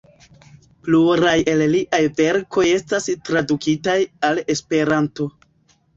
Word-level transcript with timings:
Pluraj 0.85 1.35
el 1.51 1.61
liaj 1.75 1.99
verkoj 2.21 2.65
estas 2.79 3.07
tradukitaj 3.29 3.99
al 4.31 4.45
Esperanto. 4.55 5.29